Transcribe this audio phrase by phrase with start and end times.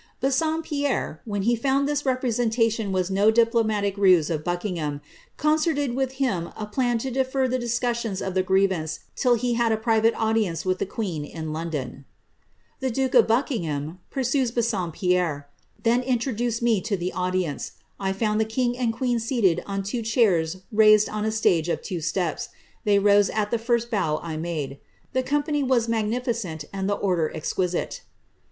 [0.19, 4.99] Bassompierre, when he found this representation was no diplomatic rtue of Buckingham,
[5.37, 9.71] concerted with him a plan to defer the discussion of the grieTanee till be had
[9.71, 12.05] a private audience with the queen, in London.
[12.77, 15.45] ^ The duke of Buckingham," pursues Bassompierre,
[15.79, 17.73] ^ then introduced me to the audience.
[17.99, 21.83] I found the king and queen seated on two chairs raised on a stage of
[21.83, 22.49] two steps.
[22.85, 24.79] They rose at the first bow I made.
[25.13, 28.01] Tht company was magnificent^ and the order exquisite."